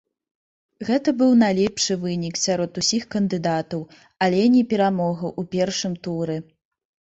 Гэта 0.87 1.09
быў 1.19 1.31
найлепшы 1.43 1.97
вынік 2.05 2.39
сярод 2.45 2.81
усіх 2.83 3.03
кандыдатаў, 3.17 3.85
але 4.27 4.41
не 4.57 4.63
перамога 4.75 5.25
ў 5.39 5.55
першым 5.55 5.93
туры. 6.09 6.43